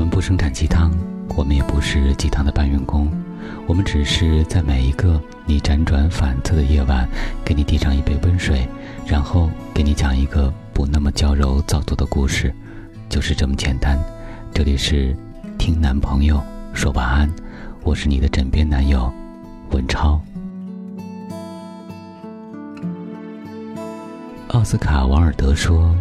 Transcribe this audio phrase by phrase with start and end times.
[0.00, 0.90] 我们不生产鸡汤，
[1.36, 3.12] 我们也不是鸡汤的搬运工，
[3.66, 7.06] 我们只是在每一个你辗转反侧的夜晚，
[7.44, 8.66] 给你递上一杯温水，
[9.04, 12.50] 然后给你讲一个不那么娇柔造作的故事，
[13.10, 14.02] 就是这么简单。
[14.54, 15.14] 这里是
[15.58, 17.30] 听男朋友说晚安，
[17.82, 19.12] 我是你的枕边男友
[19.72, 20.18] 文超。
[24.48, 25.94] 奥斯卡·王尔德说：“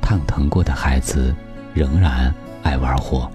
[0.00, 1.34] 烫疼过的孩子，
[1.74, 2.32] 仍然
[2.62, 3.30] 爱玩火。”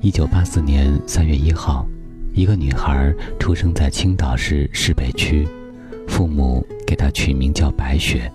[0.00, 1.86] 一九八四年三月一号，
[2.32, 5.48] 一个女孩出生在青岛市市北区，
[6.06, 8.30] 父母给她取名叫白雪。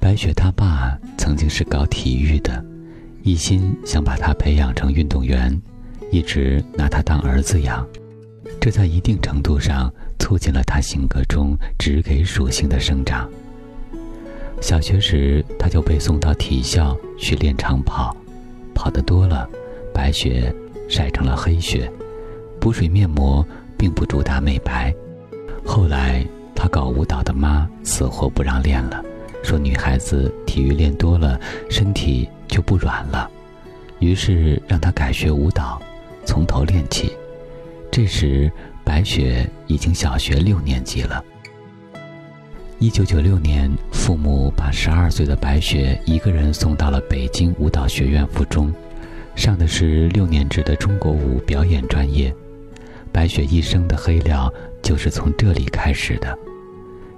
[0.00, 2.64] 白雪她爸曾经是搞体育的，
[3.22, 5.60] 一心想把她培养成运动员，
[6.10, 7.86] 一直拿她当儿子养，
[8.60, 13.28] 这在一定程度上促进了她性格中只给属性的生长。
[14.60, 18.16] 小学时，他就被送到体校去练长跑，
[18.76, 19.48] 跑得多了，
[19.92, 20.54] 白雪
[20.86, 21.90] 晒成了黑雪，
[22.60, 23.44] 补水面膜
[23.78, 24.94] 并不主打美白。
[25.64, 26.24] 后来，
[26.54, 29.02] 他搞舞蹈的妈死活不让练了，
[29.42, 33.28] 说女孩子体育练多了，身体就不软了，
[33.98, 35.80] 于是让他改学舞蹈，
[36.26, 37.16] 从头练起。
[37.90, 38.52] 这时，
[38.84, 41.24] 白雪已经小学六年级了。
[42.78, 48.70] 一九九六年，父母把十二岁的白雪一个人送到了北京舞蹈学院附中，
[49.34, 52.34] 上的是六年制的中国舞表演专业。
[53.10, 56.38] 白雪一生的黑料就是从这里开始的。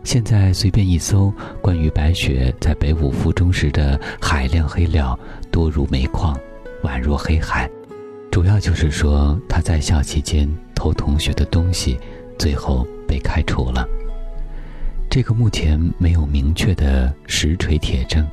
[0.05, 5.19] 现在随便一搜，关于白雪在北舞附中时的海量黑料
[5.51, 6.39] 多如煤矿，
[6.85, 7.69] 宛若黑海，
[8.31, 11.99] 主要就是说她在校期间偷同学的东西，
[12.39, 13.87] 最后被开除了。
[15.11, 18.27] 这个目前没有明确的实锤铁证，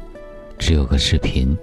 [0.57, 1.57] 只有个视频。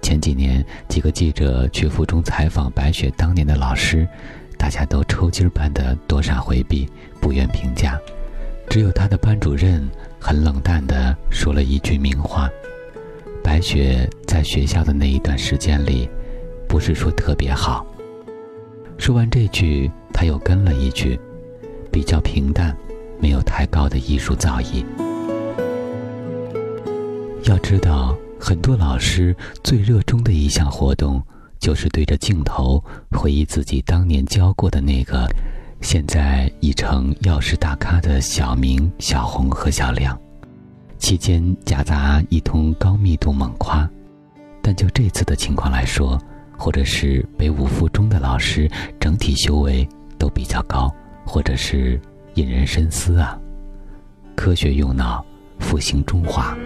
[0.00, 4.08] 前几年几个记者去附中采访白雪当年的老师，
[4.56, 6.88] 大家都抽筋般的躲闪回避，
[7.20, 7.98] 不愿评价。
[8.70, 9.86] 只有他的班主任
[10.18, 12.48] 很冷淡地说了一句名话
[13.44, 16.08] ：“白雪在学校的那一段时间里，
[16.66, 17.86] 不是说特别好。”
[18.96, 21.20] 说完这句，他又跟了一句
[21.92, 22.74] ：“比较平淡。”
[23.20, 24.84] 没有太高的艺术造诣。
[27.44, 31.22] 要知道，很多老师最热衷的一项活动，
[31.58, 35.28] 就是对着镜头回忆自己当年教过的那个，
[35.82, 40.18] 现在已成药师大咖的小明、小红和小亮，
[40.98, 43.86] 期间夹杂一通高密度猛夸。
[44.62, 46.18] 但就这次的情况来说，
[46.56, 49.86] 或者是北五附中的老师整体修为
[50.18, 50.90] 都比较高，
[51.26, 52.00] 或者是。
[52.34, 53.38] 引人深思啊！
[54.34, 55.24] 科学用脑，
[55.60, 56.56] 复兴中华。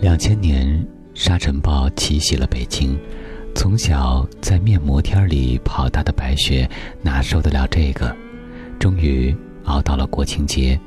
[0.00, 2.96] 两千年沙尘暴奇袭了北京，
[3.52, 6.70] 从小在面膜天里跑大的白雪
[7.02, 8.14] 哪受得了这个？
[8.78, 10.78] 终于熬到了国庆节，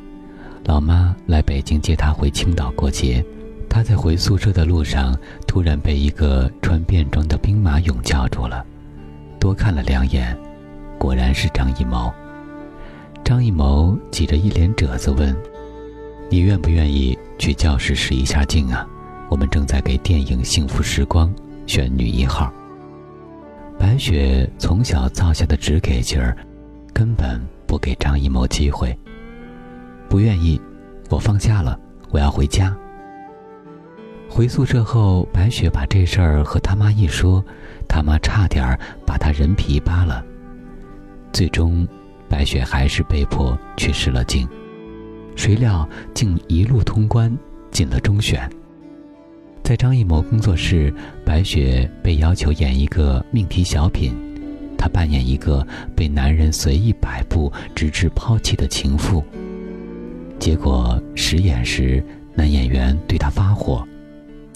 [0.64, 3.24] 老妈来北京接她回青岛过节。
[3.70, 5.14] 她在回宿舍的路上，
[5.46, 8.66] 突然被一个穿便装的兵马俑叫住了，
[9.40, 10.38] 多看了两眼，
[10.98, 12.14] 果然是张艺谋。
[13.24, 15.34] 张艺谋挤着一脸褶子问
[16.30, 18.86] ：“你愿不愿意去教室试一下镜啊？
[19.30, 21.34] 我们正在给电影《幸福时光》
[21.66, 22.52] 选女一号。”
[23.80, 26.36] 白雪从小造下的只给劲儿，
[26.94, 28.96] 根本不给张艺谋机会。
[30.10, 30.60] 不愿意，
[31.10, 31.80] 我放假了，
[32.12, 32.76] 我要回家。
[34.30, 37.44] 回宿舍后，白雪把这事儿和他妈一说，
[37.88, 40.24] 他妈差点把她人皮扒了。
[41.32, 41.88] 最终。
[42.34, 44.50] 白雪还是被迫去试了镜，
[45.36, 47.32] 谁料竟一路通关，
[47.70, 48.50] 进了中选。
[49.64, 50.92] 在张艺谋工作室，
[51.24, 54.16] 白雪被要求演一个命题小品，
[54.76, 55.64] 她扮演一个
[55.96, 59.24] 被男人随意摆布直至抛弃的情妇。
[60.40, 62.04] 结果实演时，
[62.34, 63.88] 男演员对她发火，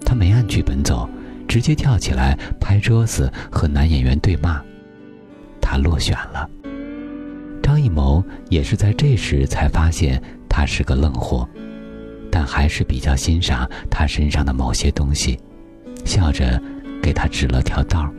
[0.03, 1.07] 她没按剧本走，
[1.47, 4.59] 直接跳起来拍桌子和男演员对骂，
[5.61, 6.49] 她落选了。
[7.67, 11.45] 张艺谋也是在这时才发现他是个愣货，
[12.31, 15.37] 但还是比较欣赏他身上的某些东西，
[16.05, 16.57] 笑着
[17.03, 18.09] 给他指了条道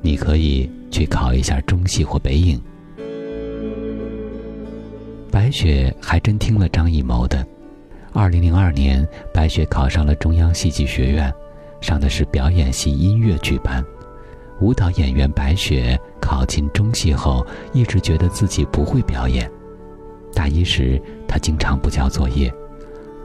[0.00, 2.58] 你可以去考一下中戏或北影。”
[5.30, 7.46] 白雪还真听了张艺谋的。
[8.14, 11.30] 二零零二年，白雪考上了中央戏剧学院，
[11.82, 13.84] 上的是表演系音乐剧班。
[14.60, 19.50] 舞蹈演员白雪考进中戏后，一直觉得自己不会表演。
[20.34, 22.52] 大一时，她经常不交作业，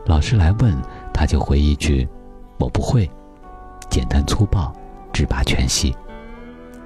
[0.06, 0.75] 老师来问，
[1.13, 2.07] 她就回一句
[2.60, 3.10] ：“我不会。”
[3.89, 4.74] 简单粗暴，
[5.12, 5.95] 直拔全戏。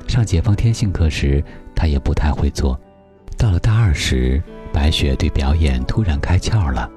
[0.08, 1.44] 上解放天性课时，
[1.76, 2.80] 她也不太会做。
[3.38, 4.42] 到了大二时，
[4.72, 6.90] 白雪对表演突然开窍了。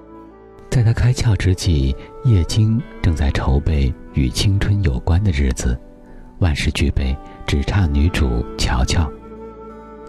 [0.71, 1.95] 在她开窍之际，
[2.25, 5.79] 叶京正在筹备与青春有关的日子，
[6.39, 7.17] 万事俱备，
[7.49, 9.11] 只差女主乔乔。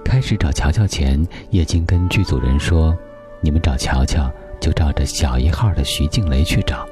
[0.04, 2.94] 开始找乔乔前，叶京跟剧组人说
[3.40, 6.86] ：“你们找乔乔，就照着小一号的徐静蕾去找。”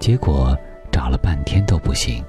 [0.00, 0.56] 结果
[0.90, 2.24] 找了半天都不行。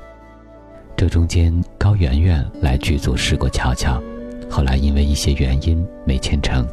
[0.97, 4.03] 这中间，高圆圆来剧组试过乔乔，
[4.49, 6.67] 后来因为一些原因没签成。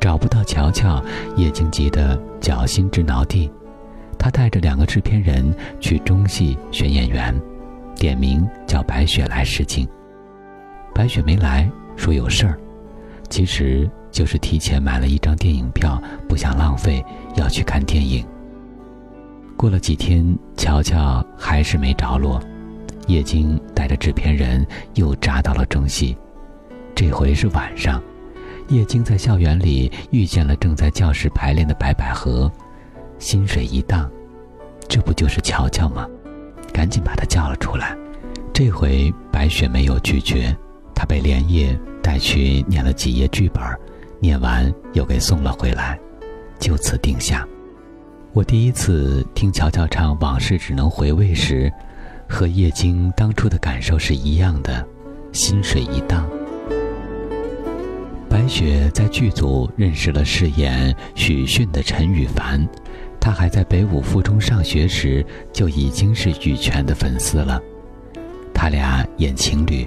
[0.00, 1.00] 找不到乔乔，
[1.36, 3.48] 叶京急得脚心直挠地。
[4.18, 7.32] 他带着两个制片人去中戏选演员，
[7.98, 9.86] 点名叫白雪来试镜。
[10.94, 12.58] 白雪没来，说有事儿，
[13.28, 17.04] 其实就是提前买了一张电影票，不想浪费，
[17.34, 18.24] 要去看电影。
[19.56, 20.24] 过了几天，
[20.56, 22.40] 乔乔还是没着落，
[23.08, 24.64] 叶京带着制片人
[24.94, 26.16] 又扎到了中戏，
[26.94, 28.02] 这回是晚上。
[28.68, 32.50] 叶京在校园里遇见了正在教室排练的白百合，
[33.18, 34.10] 心水一荡，
[34.88, 36.06] 这不就是乔乔吗？
[36.78, 37.98] 赶紧把他叫了出来。
[38.52, 40.56] 这回白雪没有拒绝，
[40.94, 43.60] 她被连夜带去念了几页剧本，
[44.20, 45.98] 念完又给送了回来，
[46.60, 47.44] 就此定下。
[48.32, 51.68] 我第一次听乔乔唱《往事只能回味》时，
[52.28, 54.86] 和叶京当初的感受是一样的，
[55.32, 56.24] 心水一荡。
[58.30, 62.64] 白雪在剧组认识了饰演许逊的陈羽凡，
[63.28, 65.22] 他还在北舞附中上学时
[65.52, 67.60] 就已经是羽泉的粉丝了。
[68.54, 69.86] 他俩演情侣，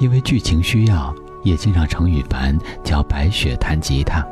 [0.00, 4.26] 因为剧情需要，也经常陈羽凡教白雪弹吉他。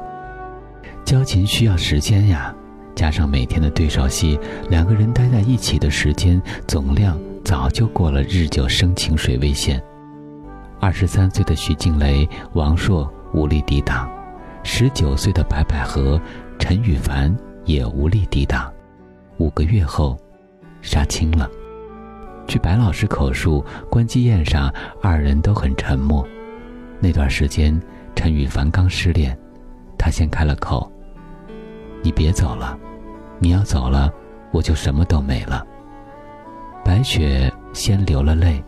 [1.04, 2.52] 交情需要时间呀，
[2.96, 4.36] 加上每天的对手戏，
[4.68, 9.80] 两个人待在一起的时间总量早就过了日久生情水位线。
[10.80, 13.08] 二十三岁的徐静蕾、王朔。
[13.34, 14.10] 无力抵挡，
[14.64, 16.20] 十九岁的白百合，
[16.58, 18.72] 陈羽凡也无力抵挡。
[19.38, 20.18] 五个月后，
[20.80, 21.50] 杀青了。
[22.46, 26.26] 据白老师口述，关机宴上二人都很沉默。
[27.00, 27.80] 那段时间，
[28.14, 29.36] 陈羽凡刚失恋，
[29.98, 30.90] 他先开了口
[32.02, 32.78] ：“你别走了，
[33.38, 34.12] 你要走了，
[34.52, 35.66] 我就什么都没了。”
[36.84, 38.62] 白雪先流了泪：“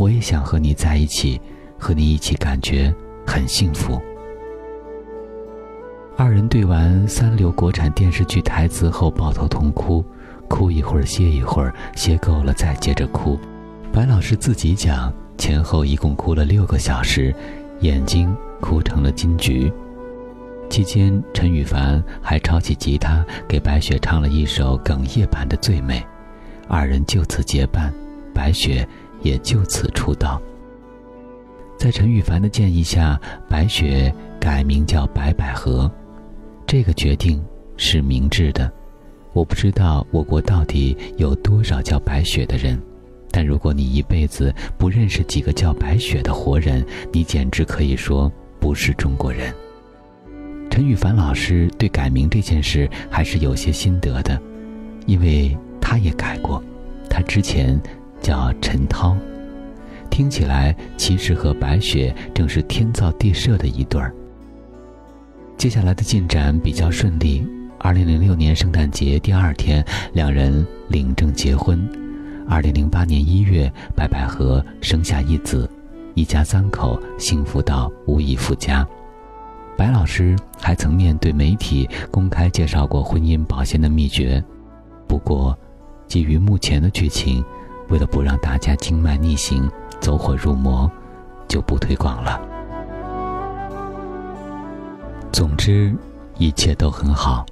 [0.00, 1.40] 我也想和你在一起，
[1.78, 2.94] 和你一起感觉。”
[3.26, 4.00] 很幸福。
[6.20, 10.04] 二人对完三流国产电视剧台词后抱头痛哭，
[10.50, 13.40] 哭一会儿歇一会儿，歇够了再接着哭。
[13.90, 17.34] 白老师自己讲，前后一共哭了六个小时，
[17.80, 19.72] 眼睛哭成了金桔。
[20.68, 26.00] 期间，陈羽凡还抄起吉他给白雪唱了一首哽咽版的《最美》，
[26.68, 27.90] 二人就此结伴，
[28.34, 28.86] 白雪
[29.22, 30.38] 也就此出道。
[31.78, 33.18] 在陈羽凡的建议下，
[33.48, 35.90] 白雪改名叫白百合，
[36.70, 37.42] 这个决定
[37.76, 38.70] 是明智的。
[39.32, 42.80] 我不知道我国到底有多少叫白雪的人，
[43.32, 48.30] 但如果你一辈子不认识几个叫白雪的活人，你简直可以说
[48.60, 49.52] 不是中国人。
[50.70, 54.40] 陈羽凡老师对改名这件事还是有些心得的，
[55.06, 56.62] 因为他也改过，
[57.08, 57.80] 他之前
[58.20, 59.16] 叫陈涛。
[60.08, 64.14] 听起来其实和白雪正是天造地设的一对儿。
[65.60, 67.46] 接下来的进展比较顺利。
[67.80, 71.86] 二零零六年圣诞节第二天，两人领证结婚。
[72.48, 75.68] 二零零八年一月，白百合生下一子，
[76.14, 78.88] 一家三口幸福到无以复加。
[79.76, 84.42] 白老师还曾面对媒体公开介绍过婚姻保鲜的秘诀，
[85.06, 85.54] 不过，
[86.08, 87.44] 基于目前的剧情，
[87.90, 89.70] 为了不让大家经脉逆行。
[90.00, 90.90] 走火入魔，
[91.46, 92.49] 就不推广了。
[95.32, 95.94] 总之，
[96.38, 97.46] 一切都很好，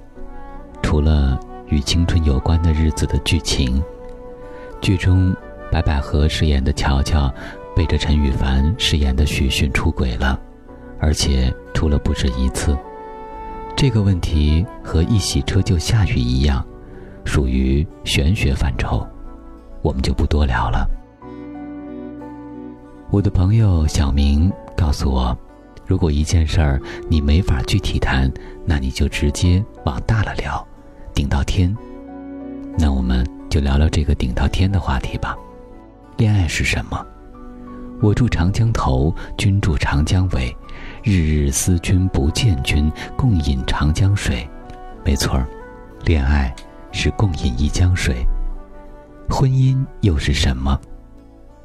[0.83, 3.81] 除了与青春有关的日子的剧情。
[4.81, 5.35] 剧中，
[5.71, 7.33] 白百合饰演的乔乔，
[7.75, 10.39] 背着陈羽凡饰演的许逊出轨了，
[10.99, 12.77] 而且出了不止一次。
[13.75, 16.65] 这个问题和一洗车就下雨一样，
[17.23, 19.07] 属于玄学范畴，
[19.81, 20.85] 我们就不多聊了。
[23.09, 25.35] 我的朋友小明告诉我，
[25.89, 26.79] 如果一件事儿
[27.09, 28.31] 你没法具体谈，
[28.63, 30.63] 那你就直接往大了聊，
[31.15, 31.75] 顶到天。
[32.77, 35.35] 那我们就聊聊这个顶到天的话题吧。
[36.15, 37.03] 恋爱是什么？
[38.03, 40.55] 我住长江头，君住长江尾，
[41.01, 44.47] 日日思君不见君，共饮长江水。
[45.03, 45.47] 没错儿，
[46.05, 46.55] 恋爱
[46.91, 48.23] 是共饮一江水。
[49.27, 50.79] 婚姻又是什么？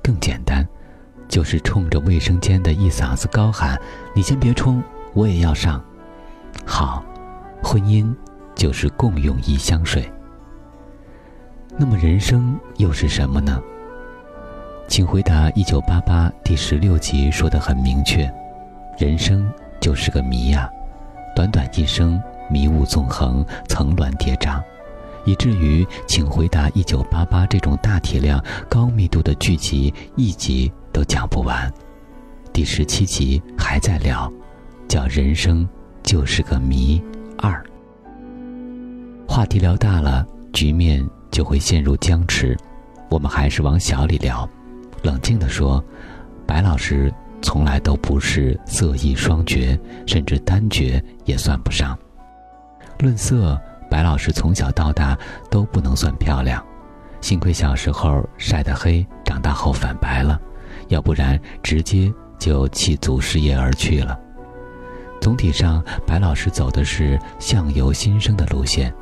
[0.02, 0.66] 更简单。
[1.26, 3.80] 就是冲着卫生间的一嗓子高喊
[4.14, 5.82] ：“你先别冲，我也要上。”
[6.64, 7.04] 好，
[7.62, 8.14] 婚姻
[8.54, 10.10] 就是共用一箱水。
[11.76, 13.60] 那么人生又是什么呢？
[14.86, 18.32] 请回答一九八八第十六集说的很明确：
[18.96, 20.70] 人生就是个谜呀，
[21.34, 24.62] 短短一生，迷雾纵横，层峦叠嶂。
[25.24, 31.72] 以至于，请回答一九八八这种大体量、高密度的剧集，一集都讲不完。
[32.54, 34.32] 第十七集还在聊，
[34.86, 35.68] 叫“人生
[36.04, 37.02] 就是个谜
[37.36, 37.60] 二”。
[39.26, 42.56] 话题聊大了，局面就会陷入僵持。
[43.10, 44.48] 我们还是往小里聊，
[45.02, 45.84] 冷静地说，
[46.46, 51.98] 白老师从来都不是色艺双绝，甚至单绝也算不上。
[53.00, 53.60] 论色。
[53.90, 55.16] 白老师从小到大
[55.50, 56.64] 都不能算漂亮，
[57.20, 60.40] 幸亏小时候晒得黑，长大后反白了，
[60.88, 64.18] 要不然直接就弃祖师爷而去了。
[65.20, 68.92] 总体上，白老师走的是相由心生的路线，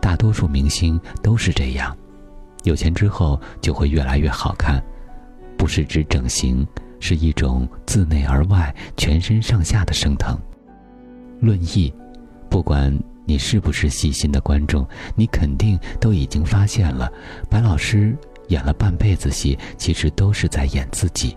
[0.00, 1.96] 大多数明星都是这样，
[2.62, 4.82] 有钱之后就会越来越好看，
[5.56, 6.66] 不是指整形，
[7.00, 10.38] 是一种自内而外、全身上下的升腾。
[11.40, 11.92] 论艺，
[12.48, 12.96] 不管。
[13.26, 14.86] 你是不是细心的观众？
[15.16, 17.10] 你肯定都已经发现了，
[17.48, 18.14] 白老师
[18.48, 21.34] 演了半辈子戏，其实都是在演自己，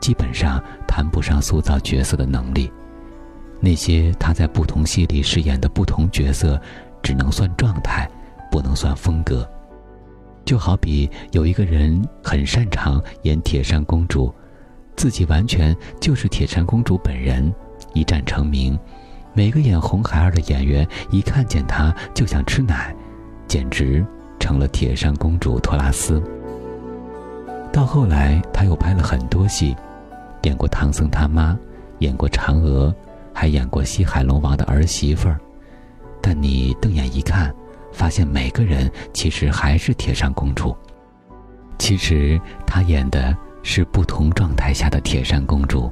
[0.00, 2.70] 基本上谈不上塑造角色的能力。
[3.60, 6.60] 那些他在不同戏里饰演的不同角色，
[7.02, 8.08] 只能算状态，
[8.50, 9.48] 不能算风格。
[10.44, 14.34] 就好比有一个人很擅长演铁扇公主，
[14.96, 17.54] 自己完全就是铁扇公主本人，
[17.92, 18.78] 一战成名。
[19.32, 22.92] 每个演红孩儿的演员一看见他就想吃奶，
[23.46, 24.04] 简直
[24.40, 26.20] 成了铁扇公主托拉斯。
[27.72, 29.76] 到后来，他又拍了很多戏，
[30.42, 31.58] 演过唐僧他妈，
[31.98, 32.94] 演过嫦娥，
[33.32, 35.38] 还演过西海龙王的儿媳妇儿。
[36.20, 37.54] 但你瞪眼一看，
[37.92, 40.76] 发现每个人其实还是铁扇公主。
[41.78, 45.90] 其实他演的是不同状态下的铁扇公主。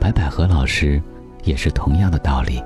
[0.00, 1.02] 白百合老师。
[1.46, 2.60] 也是同样的道理。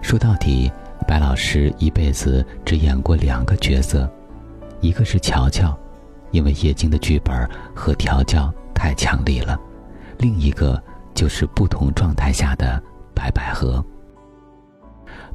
[0.00, 0.72] 说到底，
[1.06, 4.10] 白老师一辈子只演过两个角色，
[4.80, 5.78] 一个是乔乔，
[6.30, 9.60] 因为叶京的剧本和调教太强力了；
[10.18, 10.82] 另一个
[11.14, 12.82] 就是不同状态下的
[13.14, 13.84] 白百合。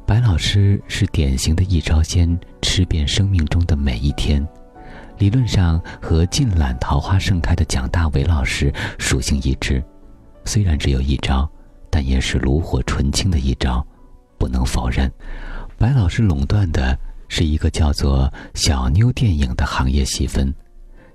[0.06, 4.46] 白老师是典型的一招鲜，吃遍生命中的每一天，
[5.18, 9.82] 理论上和尽揽桃花盛开的蒋大为老师属性一致，
[10.44, 11.48] 虽然只有一招。
[11.90, 13.84] 但也是炉火纯青的一招，
[14.36, 15.10] 不能否认。
[15.78, 16.96] 白老师垄断的
[17.28, 20.54] 是一个叫做“小妞电影”的行业细分。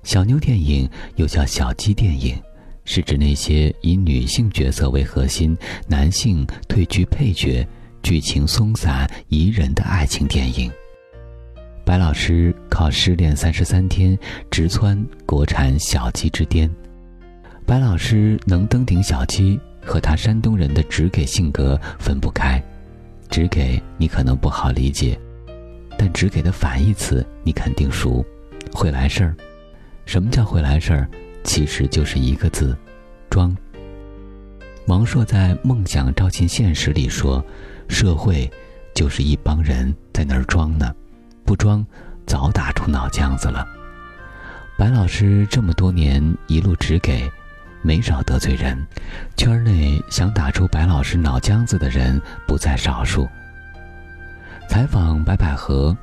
[0.01, 2.41] 小妞电影又叫小鸡电影，
[2.85, 7.67] 是指那些以女性角色为核心、男性退居配角、
[8.01, 10.71] 剧情松散宜人的爱情电影。
[11.85, 14.17] 白老师靠《失恋三十三天》
[14.49, 16.69] 直窜国产小鸡之巅。
[17.65, 19.59] 白老师能登顶小鸡。
[19.85, 22.63] 和他山东人的只给性格分不开，
[23.29, 25.19] 只给你可能不好理解，
[25.97, 28.25] 但只给的反义词你肯定熟，
[28.71, 29.35] 会来事儿。
[30.05, 31.09] 什么叫会来事儿？
[31.53, 32.75] 其实就是一个字，
[33.29, 33.55] 装。
[34.87, 37.45] 王朔在《梦想照进现实》里说
[37.87, 38.51] ：“社会
[38.95, 40.91] 就是一帮人在那儿装呢，
[41.45, 41.85] 不装
[42.25, 43.67] 早打出脑浆子了。”
[44.79, 47.31] 白老师这么多年一路只给。
[47.83, 48.75] 没少得罪人，
[49.37, 53.29] 圈内想打出白老师脑浆子的人不在少数。
[54.67, 55.95] 采访白百合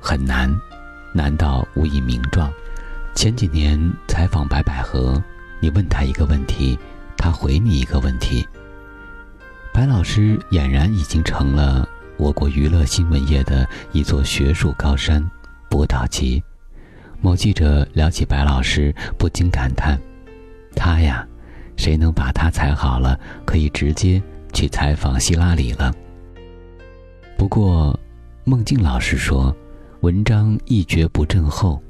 [0.00, 0.48] 很难，
[1.12, 2.52] 难到无以名状。
[3.14, 3.78] 前几年
[4.08, 5.22] 采访白百合，
[5.60, 6.78] 你问他一个问题，
[7.16, 8.46] 他回你一个问题。
[9.72, 15.24] 白老师俨然已经成了我国娱乐新闻业的一座学术高山，
[15.68, 16.42] 博导级。
[17.20, 19.96] 某记者聊起白老师，不禁感叹。
[20.74, 21.24] 他呀，
[21.76, 24.20] 谁能把他采好了，可以直接
[24.52, 25.94] 去采访希拉里了。
[27.38, 27.96] 不过，
[28.44, 29.54] 孟静老师说，
[30.00, 31.80] 文章一蹶不振后，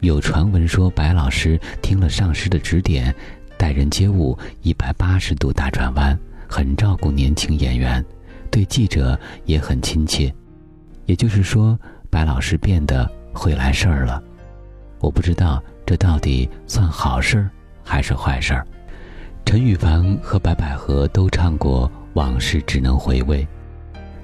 [0.00, 3.14] 有传闻说白老师听了上师的指点，
[3.56, 8.04] 待人接物一百八十度大转弯，很照顾年轻演员，
[8.50, 10.32] 对记者也很亲切。
[11.06, 11.78] 也就是说，
[12.10, 14.22] 白老师变得会来事儿了。
[15.00, 17.50] 我不知道这到底算好事儿。
[17.82, 18.64] 还是坏事儿。
[19.44, 23.42] 陈羽凡和白百合都唱过《往事只能回味》，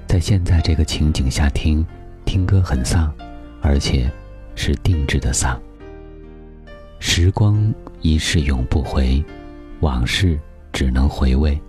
[0.07, 1.85] 在现在这个情景下听，
[2.23, 3.13] 听歌很丧，
[3.61, 4.09] 而且
[4.55, 5.59] 是定制的丧。
[6.99, 9.23] 时光一逝永不回，
[9.81, 10.39] 往事
[10.73, 11.59] 只能回味。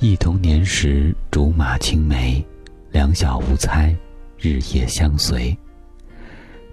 [0.00, 2.44] 忆童年时竹马青梅，
[2.90, 3.94] 两小无猜，
[4.38, 5.56] 日夜相随。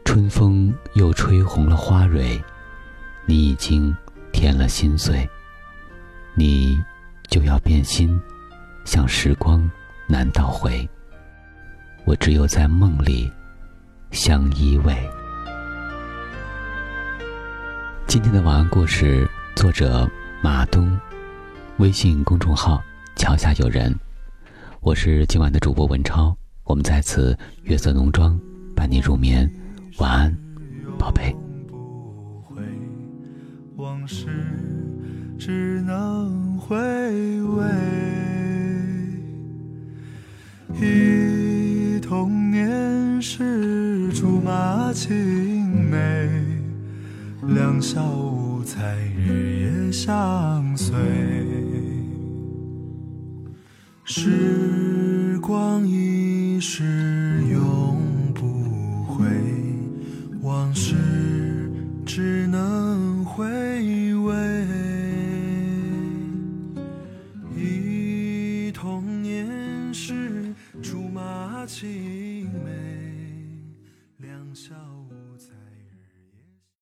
[0.03, 2.41] 春风又吹红了花蕊，
[3.25, 3.95] 你已经
[4.31, 5.27] 添了心碎。
[6.35, 6.77] 你
[7.29, 8.19] 就要变心，
[8.85, 9.69] 像时光
[10.07, 10.87] 难倒回。
[12.05, 13.31] 我只有在梦里
[14.11, 14.95] 相依偎。
[18.13, 20.07] 今天的晚安故事，作者
[20.43, 20.95] 马东，
[21.77, 22.79] 微信公众号。
[23.15, 23.91] 桥下有人，
[24.81, 28.39] 我是今晚的主播文超，我们在此月色浓妆
[28.75, 29.51] 伴你入眠，
[29.97, 30.37] 晚安，
[30.99, 31.35] 宝贝。
[33.77, 34.27] 往事
[35.39, 36.75] 只能回
[37.41, 37.65] 味，
[40.79, 45.97] 忆童年时竹马青梅，
[47.73, 50.93] 两小无猜，日夜相随。
[54.03, 56.83] 时光一逝